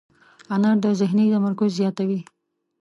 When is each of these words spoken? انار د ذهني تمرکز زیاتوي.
انار 0.53 0.77
د 0.83 0.85
ذهني 1.01 1.25
تمرکز 1.35 1.69
زیاتوي. 1.79 2.19